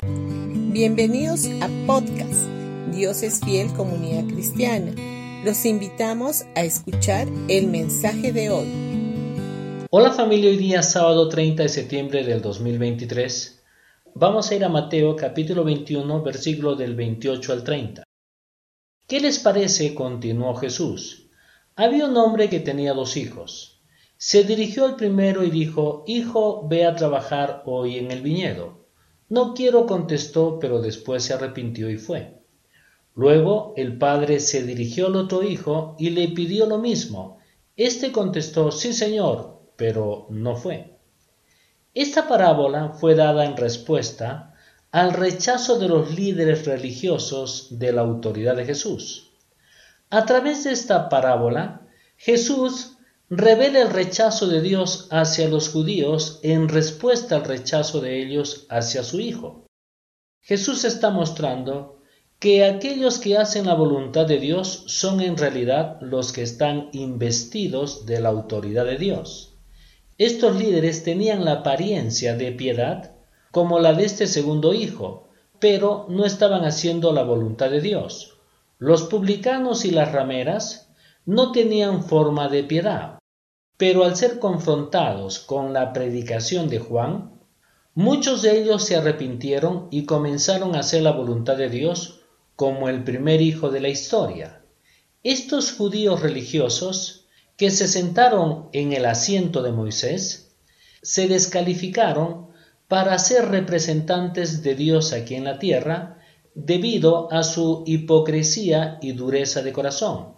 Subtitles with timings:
[0.00, 2.46] Bienvenidos a podcast
[2.92, 4.92] Dios es fiel comunidad cristiana.
[5.44, 9.86] Los invitamos a escuchar el mensaje de hoy.
[9.90, 13.60] Hola familia, hoy día sábado 30 de septiembre del 2023.
[14.14, 18.04] Vamos a ir a Mateo capítulo 21 versículo del 28 al 30.
[19.08, 19.96] ¿Qué les parece?
[19.96, 21.28] continuó Jesús.
[21.74, 23.82] Había un hombre que tenía dos hijos.
[24.16, 28.87] Se dirigió al primero y dijo, Hijo, ve a trabajar hoy en el viñedo.
[29.28, 32.38] No quiero, contestó, pero después se arrepintió y fue.
[33.14, 37.38] Luego el padre se dirigió al otro hijo y le pidió lo mismo.
[37.76, 40.98] Este contestó, Sí, señor, pero no fue.
[41.94, 44.54] Esta parábola fue dada en respuesta
[44.90, 49.32] al rechazo de los líderes religiosos de la autoridad de Jesús.
[50.10, 51.82] A través de esta parábola,
[52.16, 52.97] Jesús
[53.30, 59.02] revela el rechazo de Dios hacia los judíos en respuesta al rechazo de ellos hacia
[59.02, 59.66] su Hijo.
[60.40, 61.98] Jesús está mostrando
[62.38, 68.06] que aquellos que hacen la voluntad de Dios son en realidad los que están investidos
[68.06, 69.56] de la autoridad de Dios.
[70.16, 73.12] Estos líderes tenían la apariencia de piedad
[73.50, 78.38] como la de este segundo hijo, pero no estaban haciendo la voluntad de Dios.
[78.78, 80.87] Los publicanos y las rameras
[81.28, 83.18] no tenían forma de piedad,
[83.76, 87.38] pero al ser confrontados con la predicación de Juan,
[87.92, 92.22] muchos de ellos se arrepintieron y comenzaron a hacer la voluntad de Dios
[92.56, 94.62] como el primer hijo de la historia.
[95.22, 97.26] Estos judíos religiosos
[97.58, 100.56] que se sentaron en el asiento de Moisés,
[101.02, 102.46] se descalificaron
[102.88, 106.22] para ser representantes de Dios aquí en la tierra
[106.54, 110.37] debido a su hipocresía y dureza de corazón.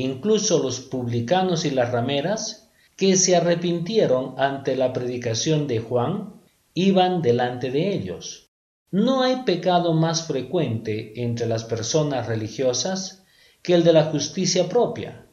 [0.00, 6.34] Incluso los publicanos y las rameras, que se arrepintieron ante la predicación de Juan,
[6.72, 8.52] iban delante de ellos.
[8.92, 13.24] No hay pecado más frecuente entre las personas religiosas
[13.60, 15.26] que el de la justicia propia.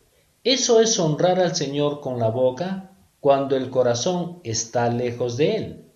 [0.44, 5.92] Eso es honrar al Señor con la boca cuando el corazón está lejos de Él.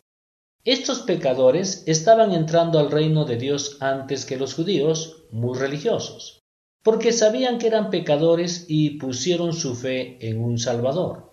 [0.64, 6.39] Estos pecadores estaban entrando al reino de Dios antes que los judíos, muy religiosos,
[6.84, 11.32] porque sabían que eran pecadores y pusieron su fe en un Salvador.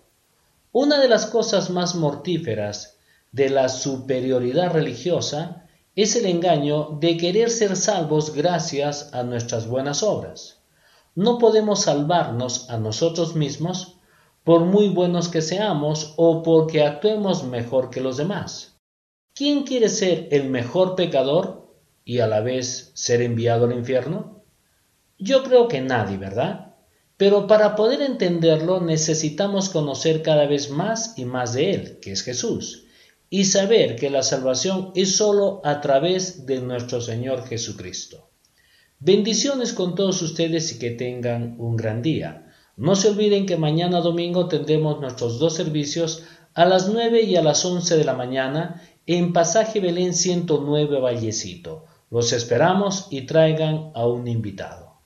[0.71, 2.97] Una de las cosas más mortíferas
[3.31, 10.03] de la superioridad religiosa es el engaño de querer ser salvos gracias a nuestras buenas
[10.03, 10.59] obras.
[11.15, 13.97] No podemos salvarnos a nosotros mismos
[14.43, 18.77] por muy buenos que seamos o porque actuemos mejor que los demás.
[19.33, 21.73] ¿Quién quiere ser el mejor pecador
[22.05, 24.36] y a la vez ser enviado al infierno?
[25.19, 26.75] Yo creo que nadie, ¿verdad?
[27.17, 32.21] Pero para poder entenderlo necesitamos conocer cada vez más y más de Él, que es
[32.21, 32.85] Jesús,
[33.29, 38.29] y saber que la salvación es sólo a través de nuestro Señor Jesucristo.
[38.99, 42.53] Bendiciones con todos ustedes y que tengan un gran día.
[42.75, 47.41] No se olviden que mañana domingo tendremos nuestros dos servicios a las 9 y a
[47.41, 51.85] las 11 de la mañana en Pasaje Belén 109 Vallecito.
[52.11, 54.96] Los esperamos y traigan a un invitado.